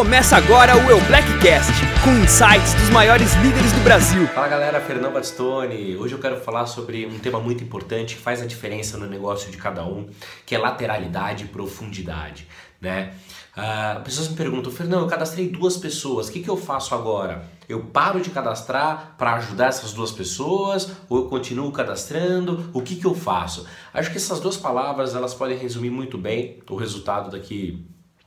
[0.00, 4.26] Começa agora o Eu Blackcast, com insights dos maiores líderes do Brasil.
[4.28, 5.94] Fala galera, Fernando Batistoni.
[5.94, 9.50] Hoje eu quero falar sobre um tema muito importante que faz a diferença no negócio
[9.50, 10.08] de cada um,
[10.46, 12.48] que é lateralidade e profundidade,
[12.80, 13.12] né?
[13.54, 17.44] Uh, pessoas me perguntam, Fernando, eu cadastrei duas pessoas, o que, que eu faço agora?
[17.68, 22.70] Eu paro de cadastrar para ajudar essas duas pessoas ou eu continuo cadastrando?
[22.72, 23.66] O que, que eu faço?
[23.92, 27.86] Acho que essas duas palavras elas podem resumir muito bem o resultado daqui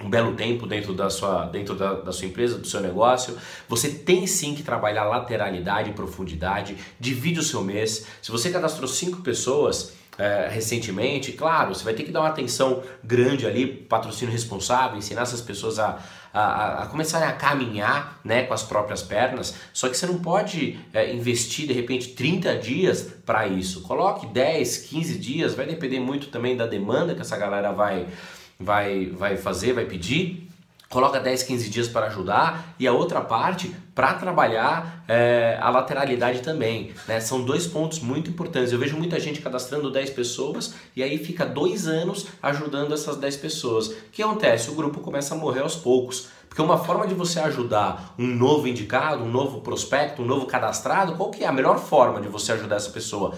[0.00, 3.36] um belo tempo dentro da sua, dentro da, da, sua empresa, do seu negócio.
[3.68, 6.76] Você tem sim que trabalhar lateralidade e profundidade.
[6.98, 8.06] Divide o seu mês.
[8.20, 12.82] Se você cadastrou cinco pessoas é, recentemente, claro, você vai ter que dar uma atenção
[13.02, 16.00] grande ali, patrocínio responsável, ensinar essas pessoas a,
[16.32, 19.54] a, a começarem a caminhar né, com as próprias pernas.
[19.72, 23.82] Só que você não pode é, investir de repente 30 dias para isso.
[23.82, 28.08] Coloque 10, 15 dias, vai depender muito também da demanda que essa galera vai
[28.64, 30.48] vai, vai fazer, vai pedir,
[30.94, 36.40] coloca 10, 15 dias para ajudar e a outra parte para trabalhar é, a lateralidade
[36.40, 36.92] também.
[37.08, 37.18] Né?
[37.20, 38.72] São dois pontos muito importantes.
[38.72, 43.36] Eu vejo muita gente cadastrando 10 pessoas e aí fica dois anos ajudando essas 10
[43.36, 43.88] pessoas.
[43.88, 44.70] O que acontece?
[44.70, 46.28] O grupo começa a morrer aos poucos.
[46.48, 51.16] Porque uma forma de você ajudar um novo indicado, um novo prospecto, um novo cadastrado,
[51.16, 53.34] qual que é a melhor forma de você ajudar essa pessoa?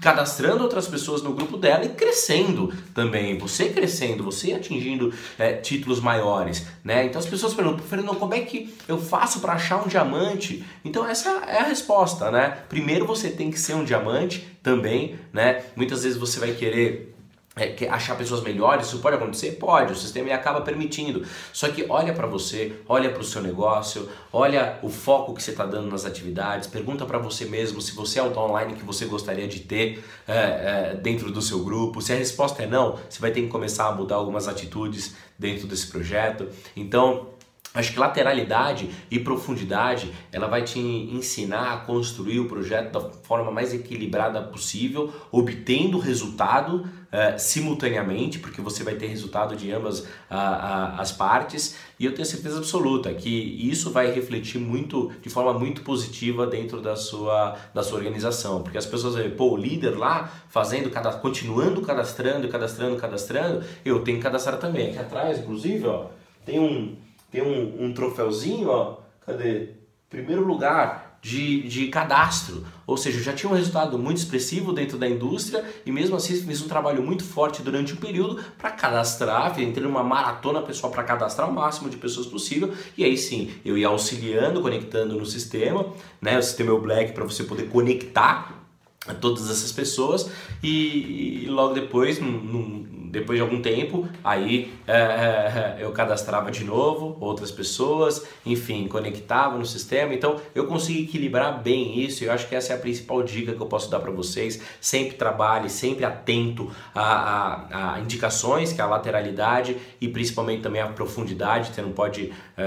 [0.00, 6.00] Cadastrando outras pessoas no grupo dela e crescendo também, você crescendo, você atingindo é, títulos
[6.00, 7.04] maiores, né?
[7.04, 10.64] Então as pessoas perguntam, Fernando, como é que eu faço para achar um diamante?
[10.84, 12.58] Então essa é a resposta, né?
[12.68, 15.62] Primeiro você tem que ser um diamante também, né?
[15.76, 17.11] Muitas vezes você vai querer
[17.54, 19.52] é, achar pessoas melhores, isso pode acontecer?
[19.52, 21.26] Pode, o sistema acaba permitindo.
[21.52, 25.50] Só que olha para você, olha para o seu negócio, olha o foco que você
[25.50, 29.04] está dando nas atividades, pergunta para você mesmo se você é o online que você
[29.04, 32.00] gostaria de ter é, é, dentro do seu grupo.
[32.00, 35.66] Se a resposta é não, você vai ter que começar a mudar algumas atitudes dentro
[35.66, 36.48] desse projeto.
[36.74, 37.32] Então,
[37.74, 43.50] Acho que lateralidade e profundidade ela vai te ensinar a construir o projeto da forma
[43.50, 50.04] mais equilibrada possível, obtendo resultado uh, simultaneamente, porque você vai ter resultado de ambas uh,
[50.30, 51.76] uh, as partes.
[51.98, 56.82] E eu tenho certeza absoluta que isso vai refletir muito, de forma muito positiva dentro
[56.82, 60.90] da sua, da sua organização, porque as pessoas vão ver, pô, o líder lá fazendo,
[61.22, 64.90] continuando cadastrando, cadastrando, cadastrando, eu tenho que cadastrar também.
[64.90, 66.08] Aqui atrás, inclusive, ó,
[66.44, 66.96] tem um
[67.32, 69.70] tem um, um troféuzinho, ó, cadê?
[70.10, 75.08] Primeiro lugar de, de cadastro, ou seja, já tinha um resultado muito expressivo dentro da
[75.08, 79.86] indústria e mesmo assim fiz um trabalho muito forte durante o período para cadastrar, entrei
[79.86, 82.74] numa maratona pessoal para cadastrar o máximo de pessoas possível.
[82.98, 85.86] E aí sim eu ia auxiliando, conectando no sistema,
[86.20, 88.62] né, o sistema é o Black para você poder conectar
[89.06, 90.30] a todas essas pessoas.
[90.62, 96.50] E, e logo depois, num, num, depois de algum tempo, aí é, é, eu cadastrava
[96.50, 100.14] de novo outras pessoas, enfim, conectava no sistema.
[100.14, 102.24] Então eu consegui equilibrar bem isso.
[102.24, 104.62] Eu acho que essa é a principal dica que eu posso dar para vocês.
[104.80, 110.80] Sempre trabalhe, sempre atento a, a, a, indicações, que é a lateralidade e principalmente também
[110.80, 111.74] a profundidade.
[111.74, 112.62] Você não pode é,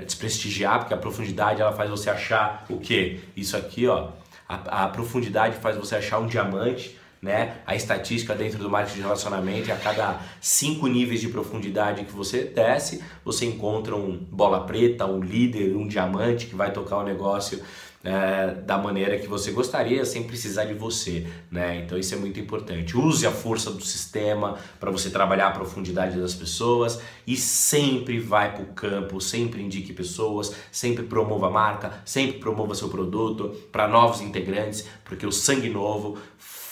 [0.00, 3.20] é desprestigiar, porque a profundidade ela faz você achar o que?
[3.36, 4.08] Isso aqui, ó.
[4.48, 7.56] A, a profundidade faz você achar um diamante né?
[7.66, 12.44] A estatística dentro do marketing de relacionamento, a cada cinco níveis de profundidade que você
[12.44, 17.62] desce, você encontra um bola preta, um líder, um diamante que vai tocar o negócio
[18.04, 21.78] é, da maneira que você gostaria, sem precisar de você, né?
[21.78, 22.94] Então isso é muito importante.
[22.94, 28.52] Use a força do sistema para você trabalhar a profundidade das pessoas e sempre vai
[28.52, 33.88] para o campo, sempre indique pessoas, sempre promova a marca, sempre promova seu produto para
[33.88, 36.18] novos integrantes, porque o sangue novo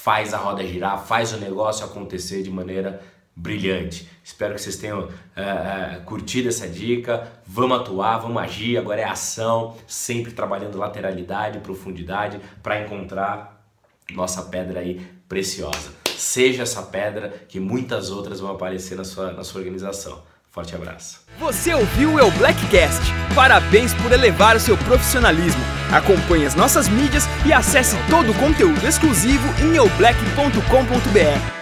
[0.02, 3.00] faz a roda girar, faz o negócio acontecer de maneira
[3.36, 4.08] brilhante.
[4.24, 7.30] Espero que vocês tenham é, é, curtido essa dica.
[7.46, 8.76] Vamos atuar, vamos agir.
[8.76, 13.64] Agora é ação, sempre trabalhando lateralidade, profundidade para encontrar
[14.12, 15.92] nossa pedra aí preciosa.
[16.16, 20.20] Seja essa pedra que muitas outras vão aparecer na sua, na sua organização.
[20.52, 21.22] Forte abraço.
[21.38, 23.00] Você ouviu o Blackcast?
[23.34, 25.62] Parabéns por elevar o seu profissionalismo.
[25.91, 31.61] Acompanhe as nossas mídias e acesse todo o conteúdo exclusivo em eublack.com.br.